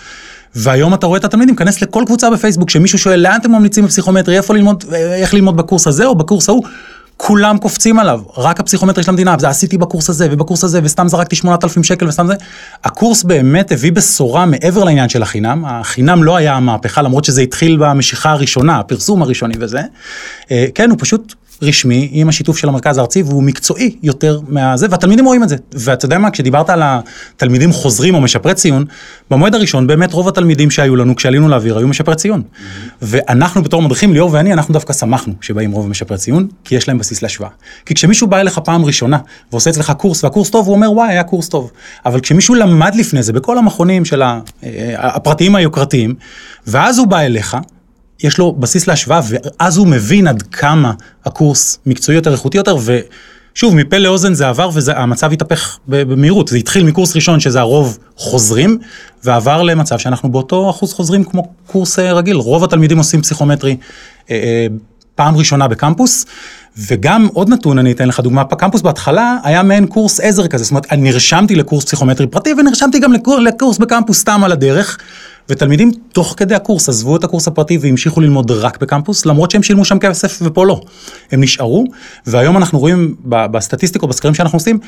[0.55, 4.37] והיום אתה רואה את התלמידים, כנס לכל קבוצה בפייסבוק, שמישהו שואל לאן אתם ממליצים בפסיכומטרי,
[4.37, 6.63] איפה ללמוד, איך ללמוד בקורס הזה או בקורס ההוא,
[7.17, 11.35] כולם קופצים עליו, רק הפסיכומטרי של המדינה, וזה עשיתי בקורס הזה ובקורס הזה, וסתם זרקתי
[11.35, 12.33] 8,000 שקל וסתם זה.
[12.83, 17.77] הקורס באמת הביא בשורה מעבר לעניין של החינם, החינם לא היה המהפכה, למרות שזה התחיל
[17.79, 19.81] במשיכה הראשונה, הפרסום הראשוני וזה.
[20.51, 25.25] אה, כן, הוא פשוט רשמי עם השיתוף של המרכז הארצי והוא מקצועי יותר מהזה והתלמידים
[25.25, 25.55] רואים את זה.
[25.73, 26.31] ואתה יודע מה?
[26.31, 28.85] כשדיברת על התלמידים חוזרים או משפרי ציון
[29.31, 32.41] במועד הראשון באמת רוב התלמידים שהיו לנו כשעלינו לאוויר היו משפרי ציון.
[32.41, 32.93] mm-hmm.
[33.01, 36.97] ואנחנו בתור מדריכים ליאור ואני אנחנו דווקא שמחנו שבאים רוב משפרי ציון כי יש להם
[36.97, 37.49] בסיס להשוואה.
[37.85, 39.17] כי כשמישהו בא אליך פעם ראשונה
[39.51, 41.71] ועושה אצלך קורס והקורס טוב הוא אומר וואי היה קורס טוב.
[42.05, 44.39] אבל כשמישהו למד לפני זה בכל המכונים של אה,
[44.97, 46.15] הפרטיים היוקרתיים
[46.67, 47.57] ואז הוא בא אליך
[48.23, 50.93] יש לו בסיס להשוואה, ואז הוא מבין עד כמה
[51.25, 56.47] הקורס מקצועי יותר, איכותי יותר, ושוב, מפה לאוזן זה עבר והמצב התהפך במהירות.
[56.47, 58.77] זה התחיל מקורס ראשון, שזה הרוב חוזרים,
[59.23, 62.35] ועבר למצב שאנחנו באותו אחוז חוזרים כמו קורס אה, רגיל.
[62.35, 63.77] רוב התלמידים עושים פסיכומטרי
[64.31, 64.67] אה, אה,
[65.15, 66.25] פעם ראשונה בקמפוס.
[66.77, 70.71] וגם עוד נתון, אני אתן לך דוגמה, קמפוס בהתחלה היה מעין קורס עזר כזה, זאת
[70.71, 74.97] אומרת, נרשמתי לקורס פסיכומטרי פרטי ונרשמתי גם לקורס, לקורס בקמפוס סתם על הדרך,
[75.49, 79.85] ותלמידים תוך כדי הקורס עזבו את הקורס הפרטי והמשיכו ללמוד רק בקמפוס, למרות שהם שילמו
[79.85, 80.81] שם כסף ופה לא.
[81.31, 81.83] הם נשארו,
[82.25, 84.79] והיום אנחנו רואים בסטטיסטיקות, בסקרים שאנחנו עושים,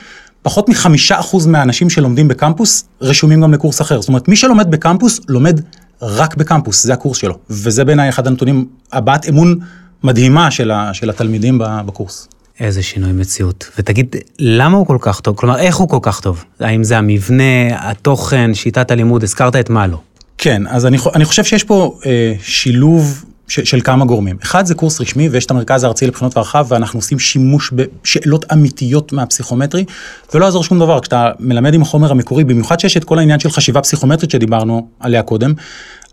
[0.42, 4.02] פחות מחמישה אחוז מהאנשים שלומדים בקמפוס רשומים גם לקורס אחר.
[4.02, 5.62] זאת אומרת, מי שלומד בקמפוס, לומד
[6.02, 7.38] רק בקמפוס, זה הקורס שלו.
[7.50, 9.60] וזה בעיניי אחד הנתונים, הבעת אמון
[10.04, 12.28] מדהימה של, ה, של התלמידים בקורס.
[12.60, 13.70] איזה שינוי מציאות.
[13.80, 15.36] ותגיד, למה הוא כל כך טוב?
[15.36, 16.46] כלומר, איך הוא כל כך טוב?
[16.60, 20.00] האם זה המבנה, התוכן, שיטת הלימוד, הזכרת את מה לא?
[20.38, 24.38] כן, אז אני, אני חושב שיש פה אה, שילוב ש, של כמה גורמים.
[24.44, 29.14] אחד זה קורס רשמי ויש את המרכז הארצי לבחינות והרחב ואנחנו עושים שימוש בשאלות אמיתיות
[29.14, 29.86] מהפסיכומטרי
[30.34, 33.50] ולא יעזור שום דבר כשאתה מלמד עם החומר המקורי, במיוחד שיש את כל העניין של
[33.50, 35.54] חשיבה פסיכומטרית שדיברנו עליה קודם,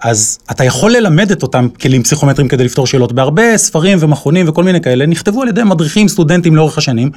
[0.00, 4.64] אז אתה יכול ללמד את אותם כלים פסיכומטריים כדי לפתור שאלות בהרבה ספרים ומכונים וכל
[4.64, 7.10] מיני כאלה, נכתבו על ידי מדריכים, סטודנטים לאורך השנים.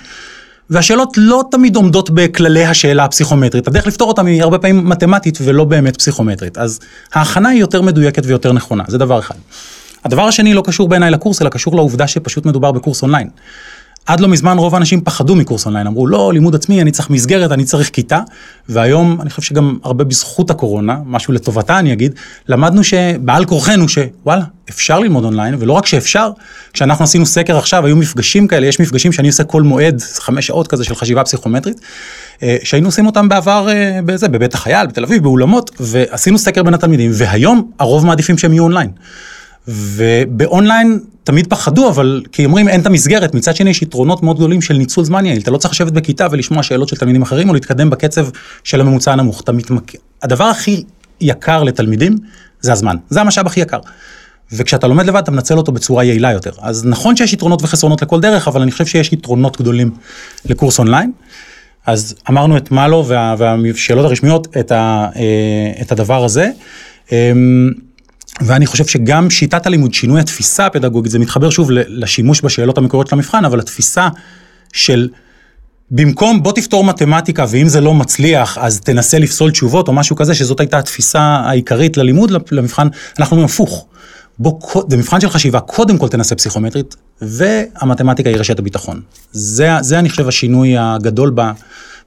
[0.69, 5.63] והשאלות לא תמיד עומדות בכללי השאלה הפסיכומטרית, הדרך לפתור אותם היא הרבה פעמים מתמטית ולא
[5.63, 6.79] באמת פסיכומטרית, אז
[7.13, 9.35] ההכנה היא יותר מדויקת ויותר נכונה, זה דבר אחד.
[10.05, 13.29] הדבר השני לא קשור בעיניי לקורס, אלא קשור לעובדה שפשוט מדובר בקורס אונליין.
[14.05, 17.51] עד לא מזמן רוב האנשים פחדו מקורס אונליין, אמרו לא, לימוד עצמי, אני צריך מסגרת,
[17.51, 18.19] אני צריך כיתה,
[18.69, 22.13] והיום אני חושב שגם הרבה בזכות הקורונה, משהו לטובתה אני אגיד,
[22.47, 26.29] למדנו שבעל כורחנו שוואלה, אפשר ללמוד אונליין, ולא רק שאפשר,
[26.73, 30.67] כשאנחנו עשינו סקר עכשיו, היו מפגשים כאלה, יש מפגשים שאני עושה כל מועד, חמש שעות
[30.67, 31.81] כזה של חשיבה פסיכומטרית,
[32.43, 36.73] אה, שהיינו עושים אותם בעבר אה, בזה, בבית החייל, בתל אביב, באולמות, ועשינו סקר בין
[36.73, 38.89] התלמידים, והיום הרוב מעדיפים שהם יהיו אונליין.
[39.67, 44.61] ובאונליין תמיד פחדו, אבל כי אומרים אין את המסגרת, מצד שני יש יתרונות מאוד גדולים
[44.61, 47.53] של ניצול זמן יעיל, אתה לא צריך לשבת בכיתה ולשמוע שאלות של תלמידים אחרים או
[47.53, 48.27] להתקדם בקצב
[48.63, 49.91] של הממוצע הנמוך, אתה מתמק...
[50.21, 50.83] הדבר הכי
[51.21, 52.17] יקר לתלמידים
[52.61, 53.79] זה הזמן, זה המשאב הכי יקר.
[54.51, 56.51] וכשאתה לומד לבד אתה מנצל אותו בצורה יעילה יותר.
[56.61, 59.91] אז נכון שיש יתרונות וחסרונות לכל דרך, אבל אני חושב שיש יתרונות גדולים
[60.45, 61.11] לקורס אונליין.
[61.85, 66.49] אז אמרנו את מאלו וה, והשאלות הרשמיות, את, ה, אה, את הדבר הזה.
[68.41, 73.15] ואני חושב שגם שיטת הלימוד, שינוי התפיסה הפדגוגית, זה מתחבר שוב לשימוש בשאלות המקוריות של
[73.15, 74.09] המבחן, אבל התפיסה
[74.73, 75.09] של
[75.91, 80.35] במקום בוא תפתור מתמטיקה ואם זה לא מצליח אז תנסה לפסול תשובות או משהו כזה,
[80.35, 82.87] שזאת הייתה התפיסה העיקרית ללימוד למבחן,
[83.19, 83.85] אנחנו אומרים הפוך.
[84.39, 89.01] בוא, זה מבחן של חשיבה, קודם כל תנסה פסיכומטרית, והמתמטיקה היא רשת הביטחון.
[89.31, 91.41] זה, זה אני חושב השינוי הגדול ב,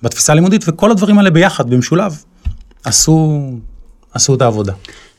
[0.03, 2.23] בתפיסה הלימודית, וכל הדברים האלה ביחד, במשולב,
[2.85, 3.41] עשו,
[4.15, 4.73] עשו את העבודה.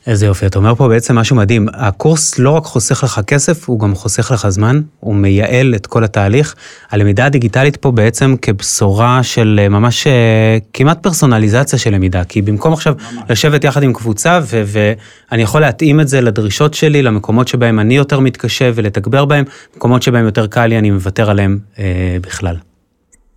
[0.06, 1.68] איזה יופי, אתה אומר פה בעצם משהו מדהים.
[1.72, 6.04] הקורס לא רק חוסך לך כסף, הוא גם חוסך לך זמן, הוא מייעל את כל
[6.04, 6.54] התהליך.
[6.90, 12.72] הלמידה הדיגיטלית פה בעצם כבשורה של אה, ממש אה, כמעט פרסונליזציה של למידה, כי במקום
[12.72, 13.22] עכשיו ממש.
[13.28, 17.96] לשבת יחד עם קבוצה, ו- ואני יכול להתאים את זה לדרישות שלי, למקומות שבהם אני
[17.96, 19.44] יותר מתקשה ולתגבר בהם,
[19.76, 22.56] מקומות שבהם יותר קל לי, אני מוותר עליהם אה, בכלל.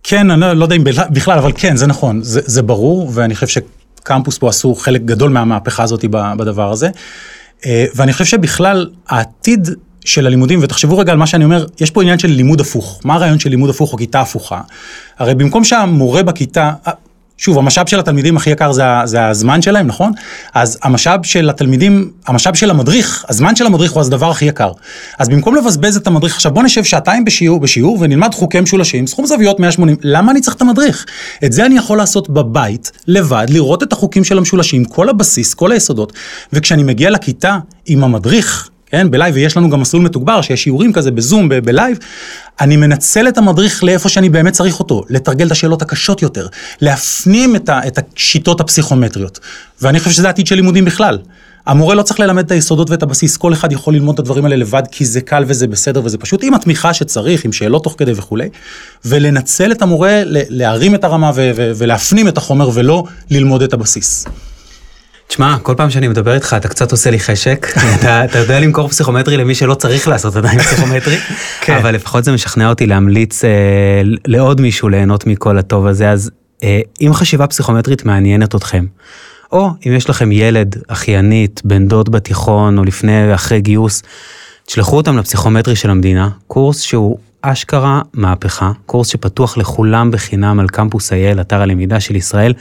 [0.02, 3.34] כן, אני לא, לא יודע אם בכלל, אבל כן, זה נכון, זה, זה ברור, ואני
[3.34, 3.58] חושב ש...
[4.04, 6.88] קמפוס פה עשו חלק גדול מהמהפכה הזאת בדבר הזה.
[7.66, 9.68] אה, ואני חושב שבכלל העתיד
[10.04, 13.00] של הלימודים, ותחשבו רגע על מה שאני אומר, יש פה עניין של לימוד הפוך.
[13.04, 14.60] מה הרעיון של לימוד הפוך או כיתה הפוכה?
[15.18, 16.72] הרי במקום שהמורה בכיתה,
[17.38, 20.12] שוב, המשאב של התלמידים הכי יקר זה, זה הזמן שלהם, נכון?
[20.54, 24.72] אז המשאב של התלמידים, המשאב של המדריך, הזמן של המדריך הוא הדבר הכי יקר.
[25.18, 29.26] אז במקום לבזבז את המדריך, עכשיו בוא נשב שעתיים בשיעור, בשיעור ונלמד חוקי משולשים, סכום
[29.26, 31.06] זוויות 180, למה אני צריך את המדריך?
[31.44, 35.72] את זה אני יכול לעשות בבית, לבד, לראות את החוקים של המשולשים, כל הבסיס, כל
[35.72, 36.12] היסודות,
[36.52, 41.10] וכשאני מגיע לכיתה עם המדריך, כן, בלייב, ויש לנו גם מסלול מתוגבר, שיש שיעורים כזה
[41.10, 41.98] בזום, בלייב,
[42.60, 46.46] אני מנצל את המדריך לאיפה שאני באמת צריך אותו, לתרגל את השאלות הקשות יותר,
[46.80, 49.40] להפנים את, ה, את השיטות הפסיכומטריות.
[49.82, 51.18] ואני חושב שזה העתיד של לימודים בכלל.
[51.66, 54.56] המורה לא צריך ללמד את היסודות ואת הבסיס, כל אחד יכול ללמוד את הדברים האלה
[54.56, 58.12] לבד, כי זה קל וזה בסדר וזה פשוט, עם התמיכה שצריך, עם שאלות תוך כדי
[58.12, 58.48] וכולי,
[59.04, 61.30] ולנצל את המורה, להרים את הרמה
[61.76, 64.26] ולהפנים את החומר ולא ללמוד את הבסיס.
[65.34, 67.66] תשמע, כל פעם שאני מדבר איתך אתה קצת עושה לי חשק,
[68.00, 71.16] אתה, אתה יודע למכור פסיכומטרי למי שלא צריך לעשות עדיין פסיכומטרי,
[71.60, 71.76] כן.
[71.76, 73.50] אבל לפחות זה משכנע אותי להמליץ אה,
[74.26, 76.30] לעוד מישהו ליהנות מכל הטוב הזה, אז
[76.62, 78.84] אה, אם חשיבה פסיכומטרית מעניינת אתכם,
[79.52, 84.02] או אם יש לכם ילד, אחיינית, בן דוד בתיכון, או לפני ואחרי גיוס,
[84.66, 87.18] תשלחו אותם לפסיכומטרי של המדינה, קורס שהוא
[87.52, 92.52] אשכרה מהפכה, קורס שפתוח לכולם בחינם על קמפוס אייל, אתר הלמידה של ישראל.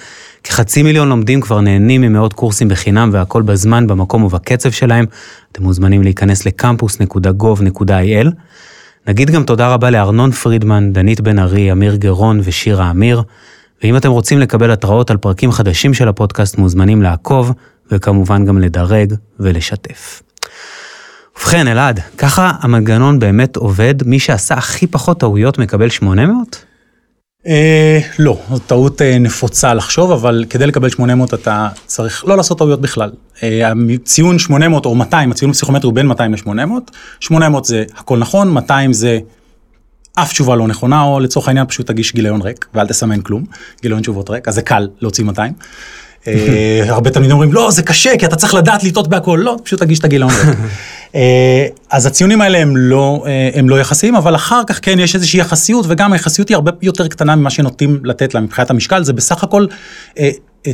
[0.44, 5.06] כחצי מיליון לומדים כבר נהנים ממאות קורסים בחינם והכל בזמן, במקום ובקצב שלהם.
[5.52, 8.28] אתם מוזמנים להיכנס לקמפוס.gov.il.
[9.08, 13.24] נגיד גם תודה רבה לארנון פרידמן, דנית בן ארי, אמיר גרון ושירה אמיר.
[13.84, 17.52] ואם אתם רוצים לקבל התראות על פרקים חדשים של הפודקאסט, מוזמנים לעקוב,
[17.92, 20.22] וכמובן גם לדרג ולשתף.
[21.44, 23.96] ובכן, אלעד, ככה המנגנון באמת עובד?
[24.06, 26.66] מי שעשה הכי פחות טעויות מקבל 800?
[27.48, 32.58] אה, לא, זו טעות אה, נפוצה לחשוב, אבל כדי לקבל 800 אתה צריך לא לעשות
[32.58, 33.12] טעויות בכלל.
[33.44, 33.72] אה,
[34.04, 36.72] ציון 800 או 200, הציון הפסיכומטרי הוא בין 200 ל-800,
[37.20, 39.20] 800 זה הכל נכון, 200 זה
[40.16, 43.46] אף תשובה לא נכונה, או לצורך העניין פשוט תגיש גיליון ריק, ואל תסמן כלום,
[43.82, 45.54] גיליון תשובות ריק, אז זה קל להוציא 200.
[46.28, 49.80] אה, הרבה תלמידים אומרים, לא, זה קשה, כי אתה צריך לדעת לטעות בהכל, לא, פשוט
[49.80, 50.32] תגיש את הגיליון.
[51.16, 55.16] אה, אז הציונים האלה הם לא, אה, הם לא יחסיים, אבל אחר כך כן יש
[55.16, 59.14] איזושהי יחסיות, וגם היחסיות היא הרבה יותר קטנה ממה שנוטים לתת לה מבחינת המשקל, זה
[59.14, 59.66] בסך הכל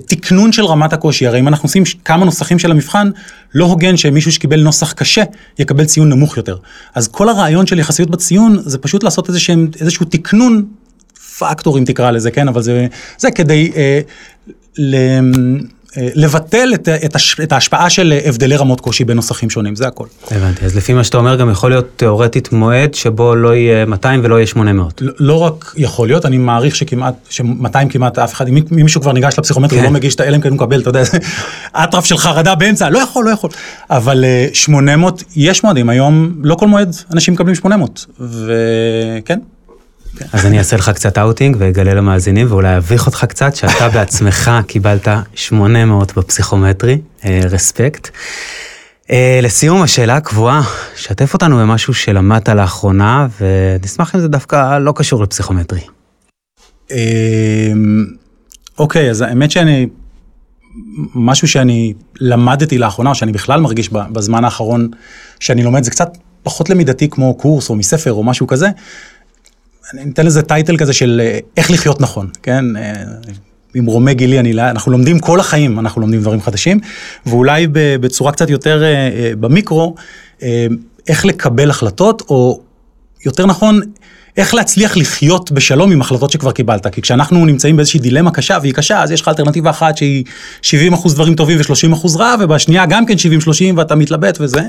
[0.06, 3.10] תקנון של רמת הקושי, הרי אם אנחנו עושים כמה נוסחים של המבחן,
[3.54, 5.24] לא הוגן שמישהו שקיבל נוסח קשה
[5.60, 6.58] יקבל ציון נמוך יותר.
[6.96, 10.66] אז כל הרעיון של יחסיות בציון זה פשוט לעשות איזשהו, איזשהו תקנון,
[11.40, 14.00] פקטורים תקרא לזה, כן, אבל זה, זה כדי אה,
[14.78, 14.96] ל...
[15.98, 19.88] אה, לבטל את, את, הש, את ההשפעה של הבדלי רמות קושי בין נוסחים שונים, זה
[19.88, 20.06] הכל.
[20.32, 24.22] הבנתי, אז לפי מה שאתה אומר גם יכול להיות תיאורטית מועד שבו לא יהיה 200
[24.24, 25.02] ולא יהיה 800.
[25.02, 29.12] לא, לא רק יכול להיות, אני מעריך שכמעט, ש-200 כמעט אף אחד, אם מישהו כבר
[29.12, 29.84] ניגש לפסיכומטרי, כן.
[29.84, 31.04] הוא לא מגיש את האלם, כן הוא מקבל, אתה יודע,
[31.84, 33.50] התקף של חרדה באמצע, לא יכול, לא יכול.
[33.90, 39.40] אבל 800, אה, יש מועדים, היום לא כל מועד אנשים מקבלים 800, וכן.
[40.34, 45.08] אז אני אעשה לך קצת אאוטינג ואגלה למאזינים ואולי אביך אותך קצת, שאתה בעצמך קיבלת
[45.36, 48.10] 800 בפסיכומטרי, אה, respect.
[49.12, 50.62] אה, לסיום, השאלה הקבועה,
[50.96, 55.82] שתף אותנו במשהו שלמדת לאחרונה, ונשמח אם זה דווקא לא קשור לפסיכומטרי.
[56.92, 58.06] אמ,
[58.80, 59.88] אוקיי, אז האמת שאני,
[61.16, 64.90] משהו שאני למדתי לאחרונה, שאני בכלל מרגיש בזמן האחרון,
[65.40, 68.70] שאני לומד, זה קצת פחות למידתי כמו קורס או מספר או משהו כזה.
[69.94, 72.76] אני אתן לזה טייטל כזה של אה, איך לחיות נכון, כן?
[72.76, 72.94] אה,
[73.76, 76.80] עם רומי גילי, אני, אנחנו לומדים כל החיים, אנחנו לומדים דברים חדשים,
[77.26, 79.96] ואולי בצורה קצת יותר אה, במיקרו,
[81.08, 82.62] איך לקבל החלטות, או
[83.26, 83.82] יותר נכון,
[84.38, 86.88] איך להצליח לחיות בשלום עם החלטות שכבר קיבלת.
[86.88, 90.24] כי כשאנחנו נמצאים באיזושהי דילמה קשה, והיא קשה, אז יש לך אלטרנטיבה אחת שהיא
[90.62, 93.14] 70 אחוז דברים טובים ו-30 אחוז רע, ובשנייה גם כן
[93.74, 94.62] 70-30 ואתה מתלבט וזה.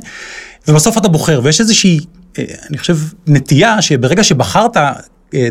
[0.69, 2.05] ובסוף אתה בוחר, ויש איזושהי, אה,
[2.39, 4.93] אני חושב, נטייה שברגע שבחרת אה,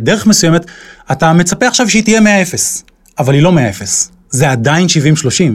[0.01, 0.65] דרך מסוימת,
[1.11, 2.23] אתה מצפה עכשיו שהיא תהיה 100-0,
[3.19, 3.83] אבל היא לא 100-0.
[4.31, 4.89] זה עדיין 70-30,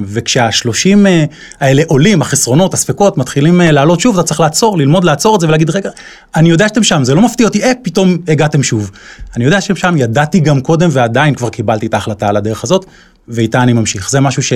[0.07, 1.25] וכשה-30 אה,
[1.61, 5.71] האלה עולים, החסרונות, הספקות, מתחילים לעלות שוב, אתה צריך לעצור, ללמוד לעצור את זה ולהגיד,
[5.71, 5.91] רגע,
[6.37, 8.91] אני יודע שאתם שם, זה לא מפתיע אותי, אה, פתאום הגעתם שוב.
[9.37, 12.87] אני יודע שאתם שם, ידעתי גם קודם ועדיין כבר קיבלתי את ההחלטה על הדרך הזאת,
[13.29, 14.11] ואיתה אני ממשיך.
[14.11, 14.53] זה משהו ש...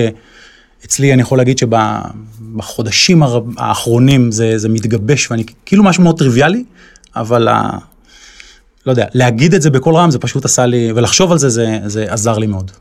[0.85, 3.23] אצלי אני יכול להגיד שבחודשים
[3.57, 6.63] האחרונים זה, זה מתגבש ואני כאילו משהו מאוד טריוויאלי,
[7.15, 7.77] אבל ה,
[8.85, 11.79] לא יודע, להגיד את זה בקול רם זה פשוט עשה לי, ולחשוב על זה, זה,
[11.85, 12.71] זה עזר לי מאוד.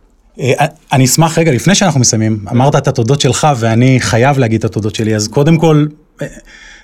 [0.40, 4.64] אה, אני אשמח רגע, לפני שאנחנו מסיימים, אמרת את התודות שלך ואני חייב להגיד את
[4.64, 5.87] התודות שלי, אז קודם כל,
[6.22, 6.26] אה,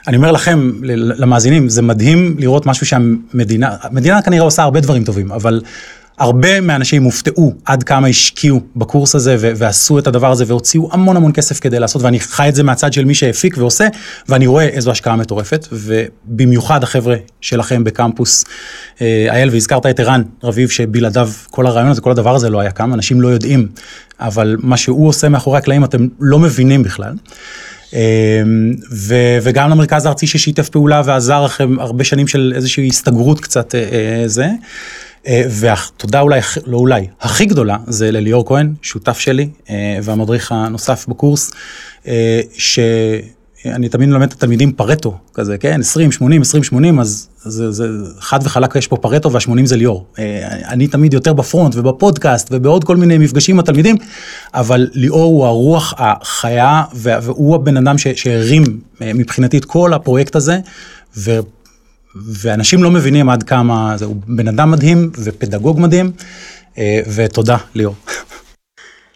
[0.08, 5.32] אני אומר לכם, למאזינים, זה מדהים לראות משהו שהמדינה, המדינה כנראה עושה הרבה דברים טובים,
[5.32, 5.60] אבל
[6.18, 11.16] הרבה מהאנשים הופתעו עד כמה השקיעו בקורס הזה ו- ועשו את הדבר הזה והוציאו המון
[11.16, 13.88] המון כסף כדי לעשות ואני חי את זה מהצד של מי שהפיק ועושה
[14.28, 18.44] ואני רואה איזו השקעה מטורפת ובמיוחד החבר'ה שלכם בקמפוס
[19.00, 22.70] אה, אייל והזכרת את ערן רביב שבלעדיו כל הרעיון הזה כל הדבר הזה לא היה
[22.70, 23.68] קם אנשים לא יודעים
[24.20, 27.14] אבל מה שהוא עושה מאחורי הקלעים אתם לא מבינים בכלל.
[27.94, 28.42] אה,
[28.92, 34.22] ו- וגם למרכז הארצי ששיתף פעולה ועזר אחרי הרבה שנים של איזושהי הסתגרות קצת אה,
[34.26, 34.46] זה.
[35.26, 41.06] אה, והתודה אולי, לא אולי, הכי גדולה זה לליאור כהן, שותף שלי אה, והמדריך הנוסף
[41.08, 41.50] בקורס,
[42.06, 47.72] אה, שאני תמיד מלמד את התלמידים פרטו, כזה, כן, 20, 80, 20, 80, אז זה,
[47.72, 50.06] זה חד וחלק יש פה פרטו וה-80 זה ליאור.
[50.68, 53.96] אני תמיד יותר בפרונט ובפודקאסט ובעוד כל מיני מפגשים עם התלמידים,
[54.54, 58.64] אבל ליאור הוא הרוח החיה והוא הבן אדם שהרים
[59.00, 60.58] מבחינתי את כל הפרויקט הזה.
[62.16, 66.12] ואנשים לא מבינים עד כמה, זה, הוא בן אדם מדהים ופדגוג מדהים,
[66.78, 67.94] אה, ותודה ליאור.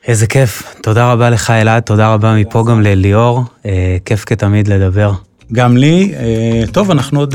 [0.08, 5.12] איזה כיף, תודה רבה לך אלעד, תודה רבה מפה גם לליאור, אה, כיף כתמיד לדבר.
[5.52, 7.34] גם לי, אה, טוב, אנחנו עוד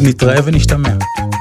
[0.00, 0.88] נתראה ונשתמע.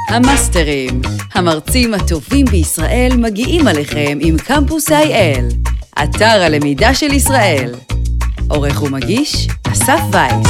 [0.09, 1.01] המאסטרים,
[1.33, 5.71] המרצים הטובים בישראל מגיעים עליכם עם קמפוס IL,
[6.03, 7.75] אתר הלמידה של ישראל.
[8.47, 10.47] עורך ומגיש, אסף וייס.